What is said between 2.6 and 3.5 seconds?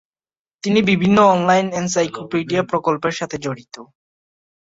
প্রকল্পের সাথে